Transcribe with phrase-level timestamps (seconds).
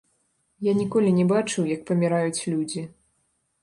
[0.67, 2.81] Я ніколі не бачыў, як паміраюць людзі.